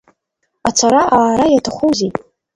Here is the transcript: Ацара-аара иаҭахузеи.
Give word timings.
Ацара-аара 0.67 1.45
иаҭахузеи. 1.49 2.11